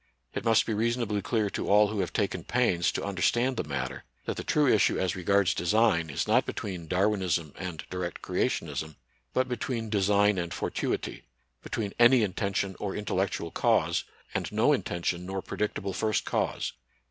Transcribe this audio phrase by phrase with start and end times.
[0.33, 4.03] It must be reasonably clear to all who have taken pains to understand the matter
[4.25, 8.95] that the true issue as regards design is not between Darwinism and direct Creationism,
[9.31, 11.25] but between design and fortuity,
[11.61, 14.03] between any intention or intellectual cause
[14.33, 16.73] and no intention nor predicable first cause.